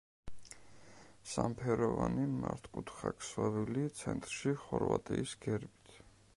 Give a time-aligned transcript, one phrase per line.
[1.31, 6.01] სამფეროვანი მართკუთხა ქსოვილი ცენტრში ხორვატიის გერბით.